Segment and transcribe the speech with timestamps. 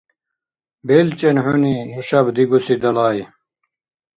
[0.87, 3.17] БелчӀен хӀуни нушаб дигуси далай.